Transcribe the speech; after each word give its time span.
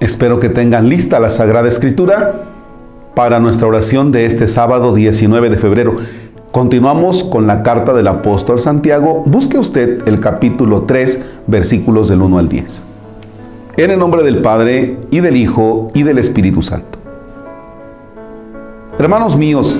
Espero 0.00 0.40
que 0.40 0.48
tengan 0.48 0.88
lista 0.88 1.20
la 1.20 1.28
Sagrada 1.28 1.68
Escritura 1.68 2.44
para 3.14 3.38
nuestra 3.38 3.68
oración 3.68 4.12
de 4.12 4.24
este 4.24 4.48
sábado 4.48 4.94
19 4.94 5.50
de 5.50 5.58
febrero. 5.58 5.96
Continuamos 6.52 7.22
con 7.22 7.46
la 7.46 7.62
carta 7.62 7.92
del 7.92 8.08
apóstol 8.08 8.60
Santiago. 8.60 9.22
Busque 9.26 9.58
usted 9.58 10.08
el 10.08 10.18
capítulo 10.18 10.84
3, 10.84 11.20
versículos 11.46 12.08
del 12.08 12.22
1 12.22 12.38
al 12.38 12.48
10. 12.48 12.82
En 13.76 13.90
el 13.90 13.98
nombre 13.98 14.22
del 14.22 14.40
Padre, 14.40 14.96
y 15.10 15.20
del 15.20 15.36
Hijo, 15.36 15.88
y 15.92 16.02
del 16.02 16.16
Espíritu 16.16 16.62
Santo. 16.62 16.98
Hermanos 18.98 19.36
míos, 19.36 19.78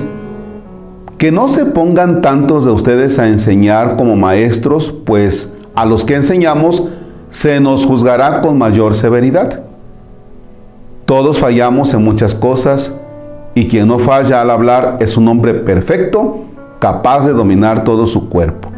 que 1.17 1.31
no 1.31 1.49
se 1.49 1.65
pongan 1.65 2.21
tantos 2.21 2.63
de 2.65 2.71
ustedes 2.71 3.17
a 3.17 3.27
enseñar 3.27 3.95
como 3.97 4.15
maestros, 4.15 4.93
pues 5.03 5.51
a 5.73 5.85
los 5.85 6.05
que 6.05 6.13
enseñamos 6.13 6.89
se 7.31 7.59
nos 7.59 7.87
juzgará 7.87 8.41
con 8.41 8.59
mayor 8.59 8.93
severidad. 8.93 9.70
Todos 11.11 11.39
fallamos 11.39 11.93
en 11.93 12.05
muchas 12.05 12.33
cosas 12.33 12.95
y 13.53 13.67
quien 13.67 13.89
no 13.89 13.99
falla 13.99 14.39
al 14.39 14.49
hablar 14.49 14.95
es 15.01 15.17
un 15.17 15.27
hombre 15.27 15.53
perfecto, 15.53 16.45
capaz 16.79 17.25
de 17.25 17.33
dominar 17.33 17.83
todo 17.83 18.07
su 18.07 18.29
cuerpo. 18.29 18.69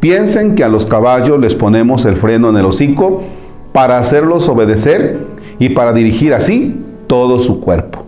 Piensen 0.00 0.56
que 0.56 0.64
a 0.64 0.68
los 0.68 0.86
caballos 0.86 1.38
les 1.38 1.54
ponemos 1.54 2.04
el 2.04 2.16
freno 2.16 2.50
en 2.50 2.56
el 2.56 2.64
hocico 2.64 3.22
para 3.70 3.98
hacerlos 3.98 4.48
obedecer 4.48 5.24
y 5.60 5.68
para 5.68 5.92
dirigir 5.92 6.34
así 6.34 6.74
todo 7.06 7.38
su 7.38 7.60
cuerpo. 7.60 8.02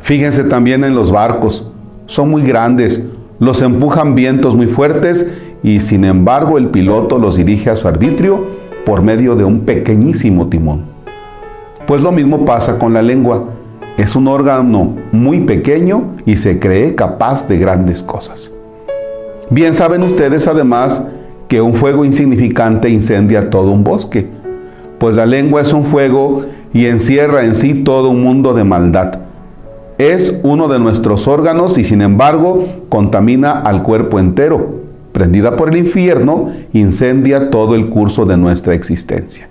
Fíjense 0.00 0.44
también 0.44 0.84
en 0.84 0.94
los 0.94 1.10
barcos, 1.10 1.66
son 2.04 2.28
muy 2.28 2.42
grandes, 2.42 3.02
los 3.38 3.62
empujan 3.62 4.14
vientos 4.14 4.54
muy 4.54 4.66
fuertes 4.66 5.32
y 5.62 5.80
sin 5.80 6.04
embargo 6.04 6.58
el 6.58 6.68
piloto 6.68 7.16
los 7.16 7.36
dirige 7.36 7.70
a 7.70 7.76
su 7.76 7.88
arbitrio 7.88 8.44
por 8.84 9.00
medio 9.00 9.34
de 9.34 9.44
un 9.44 9.60
pequeñísimo 9.60 10.48
timón. 10.48 10.91
Pues 11.86 12.00
lo 12.00 12.12
mismo 12.12 12.44
pasa 12.44 12.78
con 12.78 12.92
la 12.92 13.02
lengua. 13.02 13.44
Es 13.96 14.16
un 14.16 14.28
órgano 14.28 14.96
muy 15.12 15.40
pequeño 15.40 16.16
y 16.24 16.36
se 16.36 16.58
cree 16.58 16.94
capaz 16.94 17.46
de 17.48 17.58
grandes 17.58 18.02
cosas. 18.02 18.50
Bien 19.50 19.74
saben 19.74 20.02
ustedes 20.02 20.46
además 20.46 21.02
que 21.48 21.60
un 21.60 21.74
fuego 21.74 22.04
insignificante 22.04 22.88
incendia 22.88 23.50
todo 23.50 23.70
un 23.70 23.84
bosque, 23.84 24.26
pues 24.98 25.14
la 25.14 25.26
lengua 25.26 25.60
es 25.60 25.72
un 25.72 25.84
fuego 25.84 26.44
y 26.72 26.86
encierra 26.86 27.44
en 27.44 27.54
sí 27.54 27.74
todo 27.74 28.08
un 28.08 28.22
mundo 28.22 28.54
de 28.54 28.64
maldad. 28.64 29.18
Es 29.98 30.40
uno 30.42 30.68
de 30.68 30.78
nuestros 30.78 31.28
órganos 31.28 31.76
y 31.76 31.84
sin 31.84 32.00
embargo 32.00 32.64
contamina 32.88 33.60
al 33.60 33.82
cuerpo 33.82 34.18
entero 34.18 34.82
prendida 35.12 35.56
por 35.56 35.68
el 35.68 35.76
infierno, 35.76 36.48
incendia 36.72 37.50
todo 37.50 37.74
el 37.74 37.90
curso 37.90 38.24
de 38.24 38.36
nuestra 38.36 38.74
existencia. 38.74 39.48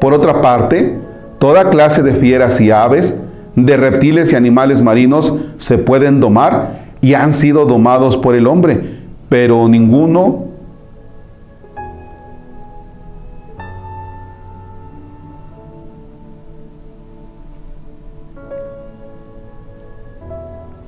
Por 0.00 0.14
otra 0.14 0.40
parte, 0.40 0.96
toda 1.38 1.70
clase 1.70 2.02
de 2.02 2.14
fieras 2.14 2.60
y 2.60 2.70
aves, 2.70 3.14
de 3.54 3.76
reptiles 3.76 4.32
y 4.32 4.36
animales 4.36 4.82
marinos 4.82 5.34
se 5.56 5.78
pueden 5.78 6.20
domar 6.20 6.86
y 7.00 7.14
han 7.14 7.34
sido 7.34 7.64
domados 7.64 8.16
por 8.16 8.34
el 8.34 8.46
hombre, 8.46 9.00
pero 9.28 9.68
ninguno 9.68 10.44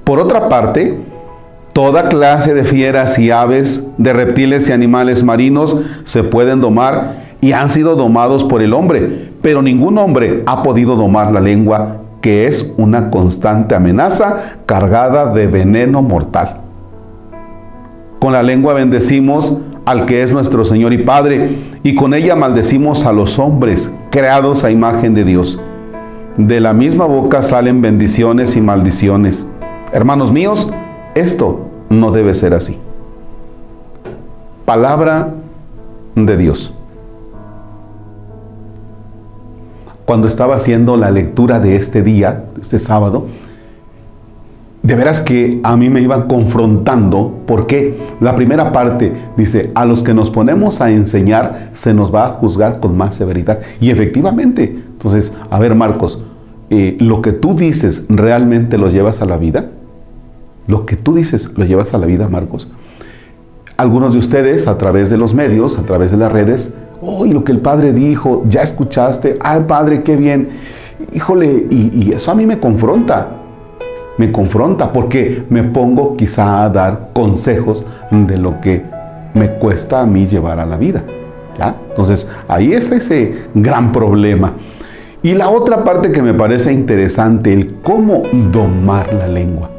Por 0.05 0.19
otra 0.19 0.49
parte, 0.49 0.97
Toda 1.79 2.09
clase 2.09 2.55
de 2.55 2.65
fieras 2.65 3.21
y 3.21 3.31
aves, 3.31 3.85
de 3.99 4.13
reptiles 4.13 4.69
y 4.69 4.73
animales 4.73 5.23
marinos 5.23 5.77
se 6.03 6.25
pueden 6.25 6.61
domar 6.61 7.37
y 7.41 7.53
han 7.53 7.71
sido 7.71 7.95
domados 7.95 8.43
por 8.43 8.63
el 8.63 8.75
hombre, 8.75 9.28
pero 9.49 9.63
ningún 9.63 9.97
hombre 9.97 10.43
ha 10.45 10.63
podido 10.63 10.95
domar 10.95 11.33
la 11.33 11.41
lengua, 11.41 12.03
que 12.20 12.47
es 12.47 12.70
una 12.77 13.09
constante 13.09 13.75
amenaza 13.75 14.59
cargada 14.67 15.33
de 15.33 15.47
veneno 15.47 16.03
mortal. 16.03 16.59
Con 18.20 18.35
la 18.35 18.42
lengua 18.42 18.75
bendecimos 18.75 19.57
al 19.87 20.05
que 20.05 20.23
es 20.23 20.33
nuestro 20.33 20.67
Señor 20.67 20.92
y 20.92 20.98
Padre, 20.98 21.61
y 21.83 21.95
con 21.95 22.13
ella 22.13 22.37
maldecimos 22.37 23.07
a 23.07 23.13
los 23.14 23.39
hombres 23.39 23.91
creados 24.11 24.64
a 24.64 24.70
imagen 24.70 25.14
de 25.14 25.25
Dios. 25.25 25.58
De 26.37 26.61
la 26.61 26.75
misma 26.75 27.07
boca 27.07 27.42
salen 27.42 27.81
bendiciones 27.81 28.55
y 28.55 28.61
maldiciones. 28.61 29.48
Hermanos 29.95 30.31
míos, 30.31 30.70
esto 31.14 31.69
no 31.89 32.11
debe 32.11 32.35
ser 32.35 32.53
así. 32.53 32.79
Palabra 34.67 35.31
de 36.14 36.37
Dios. 36.37 36.75
Cuando 40.08 40.27
estaba 40.27 40.57
haciendo 40.57 40.96
la 40.96 41.11
lectura 41.11 41.61
de 41.61 41.77
este 41.77 42.02
día, 42.02 42.46
este 42.58 42.79
sábado, 42.79 43.27
de 44.83 44.95
veras 44.95 45.20
que 45.20 45.61
a 45.63 45.77
mí 45.77 45.91
me 45.91 46.01
iba 46.01 46.27
confrontando 46.27 47.41
porque 47.46 47.95
la 48.19 48.35
primera 48.35 48.73
parte 48.73 49.13
dice, 49.36 49.70
a 49.74 49.85
los 49.85 50.02
que 50.02 50.14
nos 50.14 50.30
ponemos 50.30 50.80
a 50.80 50.91
enseñar 50.91 51.73
se 51.74 51.92
nos 51.92 52.13
va 52.13 52.24
a 52.24 52.30
juzgar 52.30 52.80
con 52.80 52.96
más 52.96 53.17
severidad. 53.17 53.61
Y 53.83 53.91
efectivamente, 53.91 54.83
entonces, 54.92 55.35
a 55.51 55.58
ver 55.58 55.74
Marcos, 55.74 56.23
eh, 56.70 56.96
¿lo 57.01 57.20
que 57.20 57.33
tú 57.33 57.55
dices 57.55 58.05
realmente 58.08 58.79
lo 58.79 58.89
llevas 58.89 59.20
a 59.20 59.27
la 59.27 59.36
vida? 59.36 59.67
Lo 60.69 60.86
que 60.86 60.96
tú 60.96 61.17
dices 61.17 61.51
lo 61.55 61.67
llevas 61.67 61.92
a 61.92 61.98
la 61.98 62.07
vida, 62.07 62.30
Marcos. 62.30 62.67
Algunos 63.77 64.14
de 64.14 64.20
ustedes, 64.20 64.69
a 64.69 64.79
través 64.79 65.11
de 65.11 65.19
los 65.19 65.35
medios, 65.35 65.79
a 65.79 65.83
través 65.83 66.11
de 66.13 66.17
las 66.17 66.33
redes, 66.33 66.73
hoy 67.01 67.33
lo 67.33 67.45
que 67.45 67.53
el 67.53 67.61
Padre 67.61 67.92
dijo, 67.92 68.45
ya 68.48 68.63
escuchaste, 68.63 69.39
ay 69.41 69.64
Padre, 69.67 70.03
qué 70.03 70.17
bien. 70.17 70.48
Híjole, 71.13 71.67
y, 71.70 72.13
eso 72.13 72.31
a 72.31 72.35
mí 72.35 72.45
me 72.45 72.59
confronta, 72.59 73.29
me 74.17 74.33
confronta 74.33 74.92
porque 74.92 75.45
me 75.48 75.63
pongo 75.63 76.14
quizá 76.14 76.64
a 76.64 76.70
dar 76.70 77.11
consejos 77.13 77.85
de 78.11 78.37
lo 78.37 78.61
que 78.61 78.83
me 79.35 79.51
cuesta 79.53 80.01
a 80.01 80.07
mí 80.07 80.27
llevar 80.27 80.58
a 80.58 80.67
la 80.67 80.77
vida. 80.77 81.05
Entonces, 81.91 82.29
ahí 82.47 82.73
es 82.73 82.91
ese 82.91 83.35
gran 83.55 83.91
problema. 83.91 84.53
Y 85.23 85.35
la 85.35 85.48
otra 85.48 85.83
parte 85.83 86.13
que 86.13 86.23
me 86.23 86.35
parece 86.35 86.73
interesante, 86.73 87.53
el 87.53 87.77
cómo 87.83 88.23
domar 88.53 89.13
la 89.13 89.27
lengua. 89.27 89.70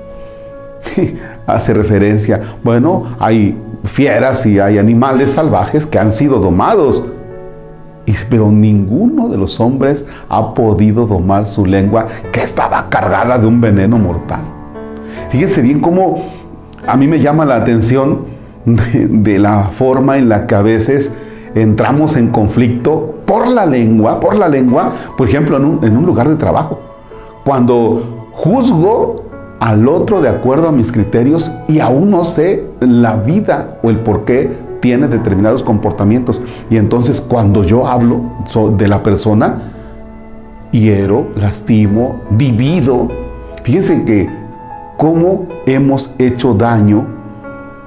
hace 1.47 1.73
referencia, 1.73 2.41
bueno, 2.63 3.03
hay 3.19 3.57
fieras 3.83 4.45
y 4.45 4.59
hay 4.59 4.77
animales 4.77 5.31
salvajes 5.31 5.85
que 5.85 5.99
han 5.99 6.11
sido 6.11 6.39
domados, 6.39 7.03
pero 8.29 8.51
ninguno 8.51 9.29
de 9.29 9.37
los 9.37 9.59
hombres 9.59 10.05
ha 10.29 10.53
podido 10.53 11.05
domar 11.05 11.47
su 11.47 11.65
lengua 11.65 12.07
que 12.31 12.41
estaba 12.41 12.89
cargada 12.89 13.37
de 13.37 13.47
un 13.47 13.61
veneno 13.61 13.97
mortal. 13.97 14.41
Fíjense 15.29 15.61
bien 15.61 15.79
cómo 15.79 16.23
a 16.87 16.97
mí 16.97 17.07
me 17.07 17.19
llama 17.19 17.45
la 17.45 17.57
atención 17.57 18.25
de, 18.65 19.39
la 19.39 19.69
forma 19.73 20.17
en 20.17 20.29
la 20.29 20.47
que 20.47 20.55
a 20.55 20.61
veces 20.61 21.13
entramos 21.55 22.15
en 22.15 22.29
conflicto 22.29 23.15
por 23.25 23.47
la 23.47 23.65
lengua, 23.65 24.19
por 24.19 24.35
la 24.35 24.47
lengua, 24.47 24.91
por 25.17 25.27
ejemplo, 25.27 25.57
en 25.57 25.65
un, 25.65 25.83
en 25.83 25.97
un 25.97 26.05
lugar 26.05 26.29
de 26.29 26.35
trabajo. 26.35 26.79
Cuando 27.45 28.27
juzgo 28.31 29.28
al 29.59 29.87
otro 29.87 30.21
de 30.21 30.29
acuerdo 30.29 30.69
a 30.69 30.71
mis 30.71 30.91
criterios 30.91 31.51
y 31.67 31.79
aún 31.79 32.11
no 32.11 32.23
sé 32.23 32.69
la 32.79 33.17
vida 33.17 33.77
o 33.83 33.89
el 33.89 33.99
por 33.99 34.25
qué 34.25 34.51
tiene 34.79 35.07
determinados 35.07 35.63
comportamientos. 35.63 36.41
Y 36.69 36.77
entonces 36.77 37.21
cuando 37.21 37.63
yo 37.63 37.87
hablo 37.87 38.21
de 38.77 38.87
la 38.87 39.03
persona, 39.03 39.57
hiero, 40.71 41.27
lastimo, 41.35 42.21
divido. 42.31 43.09
Fíjense 43.63 44.03
que 44.05 44.29
cómo 44.97 45.47
hemos 45.65 46.11
hecho 46.17 46.53
daño 46.53 47.05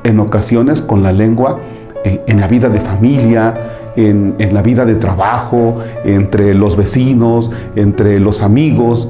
en 0.04 0.21
ocasiones 0.21 0.83
con 0.83 1.03
la 1.03 1.12
lengua 1.12 1.59
en, 2.04 2.41
la 2.41 2.48
vida 2.48 2.68
de 2.68 2.80
familia, 2.80 3.54
en, 3.97 4.34
en 4.39 4.54
la 4.54 4.63
vida 4.63 4.84
de 4.84 4.97
trabajo, 4.97 5.77
entre 6.04 6.53
los 6.53 6.77
vecinos, 6.77 7.51
entre 7.77 8.18
los 8.18 8.42
amigos. 8.42 9.09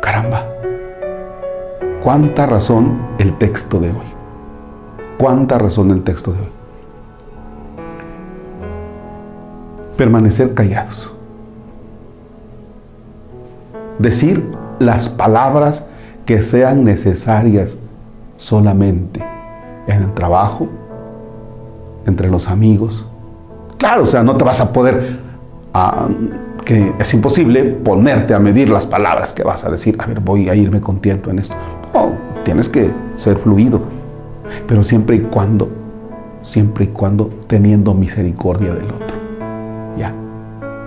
Caramba, 0.00 0.49
cuánta 2.02 2.46
razón 2.46 2.98
el 3.18 3.36
texto 3.38 3.78
de 3.78 3.90
hoy. 3.90 4.06
Cuánta 5.18 5.58
razón 5.58 5.90
el 5.90 6.02
texto 6.02 6.32
de 6.32 6.40
hoy. 6.40 6.48
Permanecer 9.96 10.54
callados. 10.54 11.12
Decir 13.98 14.50
las 14.78 15.08
palabras 15.08 15.84
que 16.24 16.42
sean 16.42 16.84
necesarias 16.84 17.76
solamente 18.38 19.22
en 19.86 20.02
el 20.02 20.14
trabajo, 20.14 20.68
entre 22.06 22.30
los 22.30 22.48
amigos. 22.48 23.06
Claro, 23.76 24.04
o 24.04 24.06
sea, 24.06 24.22
no 24.22 24.36
te 24.36 24.44
vas 24.44 24.60
a 24.60 24.72
poder, 24.72 25.18
ah, 25.74 26.08
que 26.64 26.94
es 26.98 27.14
imposible 27.14 27.64
ponerte 27.64 28.32
a 28.32 28.38
medir 28.38 28.70
las 28.70 28.86
palabras 28.86 29.34
que 29.34 29.42
vas 29.42 29.64
a 29.64 29.70
decir. 29.70 29.96
A 29.98 30.06
ver, 30.06 30.20
voy 30.20 30.48
a 30.48 30.54
irme 30.54 30.80
contento 30.80 31.30
en 31.30 31.40
esto. 31.40 31.54
Tienes 32.44 32.68
que 32.68 32.90
ser 33.16 33.36
fluido, 33.36 33.80
pero 34.66 34.82
siempre 34.82 35.16
y 35.16 35.20
cuando, 35.20 35.68
siempre 36.42 36.84
y 36.84 36.88
cuando 36.88 37.30
teniendo 37.46 37.94
misericordia 37.94 38.74
del 38.74 38.86
otro. 38.86 39.16
Ya. 39.96 40.12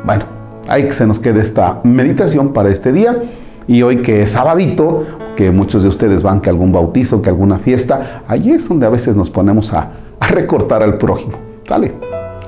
Bueno, 0.05 0.25
Ahí 0.67 0.83
que 0.83 0.93
se 0.93 1.05
nos 1.05 1.19
quede 1.19 1.41
esta 1.41 1.81
meditación 1.83 2.53
para 2.53 2.69
este 2.69 2.91
día. 2.91 3.21
Y 3.67 3.81
hoy 3.81 3.97
que 3.97 4.23
es 4.23 4.31
sabadito, 4.31 5.05
que 5.35 5.51
muchos 5.51 5.83
de 5.83 5.89
ustedes 5.89 6.23
van 6.23 6.41
que 6.41 6.49
algún 6.49 6.71
bautizo, 6.71 7.21
que 7.21 7.29
alguna 7.29 7.59
fiesta, 7.59 8.23
ahí 8.27 8.51
es 8.51 8.67
donde 8.67 8.85
a 8.85 8.89
veces 8.89 9.15
nos 9.15 9.29
ponemos 9.29 9.73
a, 9.73 9.91
a 10.19 10.27
recortar 10.27 10.83
al 10.83 10.97
prójimo. 10.97 11.33
¿Sale? 11.67 11.93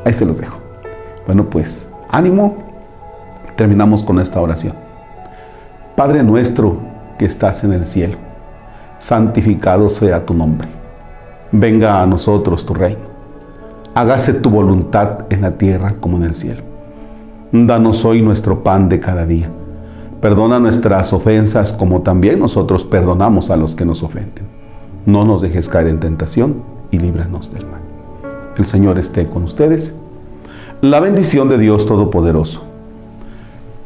Ahí 0.03 0.13
se 0.13 0.25
los 0.25 0.37
dejo. 0.37 0.57
Bueno, 1.25 1.49
pues 1.49 1.87
ánimo. 2.09 2.55
Terminamos 3.55 4.03
con 4.03 4.19
esta 4.19 4.41
oración. 4.41 4.73
Padre 5.95 6.23
nuestro 6.23 6.77
que 7.17 7.25
estás 7.25 7.63
en 7.63 7.71
el 7.71 7.85
cielo, 7.85 8.17
santificado 8.97 9.89
sea 9.89 10.25
tu 10.25 10.33
nombre. 10.33 10.67
Venga 11.51 12.01
a 12.01 12.05
nosotros 12.05 12.65
tu 12.65 12.73
reino. 12.73 13.15
Hágase 13.93 14.33
tu 14.33 14.49
voluntad 14.49 15.25
en 15.29 15.41
la 15.41 15.51
tierra 15.51 15.95
como 15.99 16.17
en 16.17 16.23
el 16.23 16.35
cielo. 16.35 16.63
Danos 17.51 18.03
hoy 18.03 18.21
nuestro 18.21 18.63
pan 18.63 18.89
de 18.89 18.99
cada 18.99 19.25
día. 19.25 19.49
Perdona 20.19 20.59
nuestras 20.59 21.13
ofensas 21.13 21.71
como 21.71 22.01
también 22.01 22.39
nosotros 22.39 22.83
perdonamos 22.83 23.49
a 23.49 23.55
los 23.55 23.75
que 23.75 23.85
nos 23.85 24.03
ofenden. 24.03 24.45
No 25.05 25.23
nos 25.23 25.41
dejes 25.41 25.69
caer 25.69 25.87
en 25.87 25.99
tentación 25.99 26.63
y 26.91 26.99
líbranos 26.99 27.53
del 27.53 27.65
mal. 27.65 27.81
El 28.57 28.65
Señor 28.65 28.97
esté 28.97 29.27
con 29.27 29.43
ustedes. 29.43 29.95
La 30.81 30.99
bendición 30.99 31.47
de 31.47 31.57
Dios 31.57 31.85
Todopoderoso, 31.85 32.63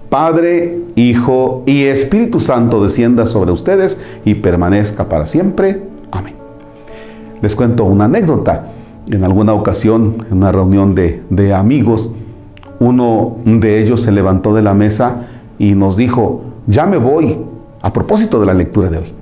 Padre, 0.10 0.80
Hijo 0.96 1.64
y 1.68 1.84
Espíritu 1.84 2.40
Santo 2.40 2.84
descienda 2.84 3.28
sobre 3.28 3.52
ustedes 3.52 4.02
y 4.26 4.36
permanezca 4.36 5.08
para 5.08 5.28
siempre. 5.28 5.84
Amén. 6.12 6.34
Les 7.42 7.56
cuento 7.56 7.86
una 7.86 8.06
anécdota. 8.06 8.66
En 9.08 9.24
alguna 9.24 9.54
ocasión, 9.54 10.26
en 10.30 10.38
una 10.38 10.52
reunión 10.52 10.94
de, 10.94 11.24
de 11.30 11.54
amigos, 11.54 12.12
uno 12.80 13.38
de 13.44 13.82
ellos 13.82 14.02
se 14.02 14.12
levantó 14.12 14.54
de 14.54 14.62
la 14.62 14.74
mesa 14.74 15.28
y 15.58 15.74
nos 15.74 15.98
dijo, 15.98 16.42
ya 16.68 16.86
me 16.86 16.98
voy, 16.98 17.38
a 17.82 17.94
propósito 17.94 18.40
de 18.40 18.46
la 18.46 18.54
lectura 18.54 18.90
de 18.90 18.98
hoy. 19.00 19.14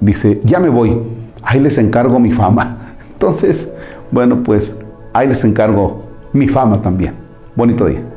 Dice, 0.00 0.40
ya 0.44 0.60
me 0.60 0.68
voy, 0.68 0.98
ahí 1.42 1.60
les 1.60 1.78
encargo 1.78 2.18
mi 2.18 2.32
fama. 2.32 2.96
Entonces, 3.12 3.70
bueno, 4.10 4.42
pues 4.42 4.74
ahí 5.12 5.28
les 5.28 5.44
encargo 5.44 6.02
mi 6.32 6.48
fama 6.48 6.82
también. 6.82 7.14
Bonito 7.56 7.86
día. 7.86 8.13